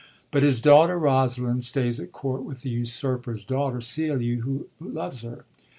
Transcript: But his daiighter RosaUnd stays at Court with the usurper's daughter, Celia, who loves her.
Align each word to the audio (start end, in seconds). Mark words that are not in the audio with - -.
But 0.31 0.41
his 0.41 0.59
daiighter 0.59 0.99
RosaUnd 0.99 1.61
stays 1.61 1.99
at 1.99 2.11
Court 2.11 2.43
with 2.43 2.63
the 2.63 2.71
usurper's 2.71 3.43
daughter, 3.45 3.81
Celia, 3.81 4.37
who 4.37 4.65
loves 4.79 5.21
her. 5.21 5.45